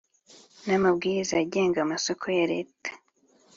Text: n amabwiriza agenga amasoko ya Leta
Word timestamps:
n 0.65 0.67
amabwiriza 0.77 1.33
agenga 1.43 1.77
amasoko 1.81 2.25
ya 2.37 2.45
Leta 2.53 2.89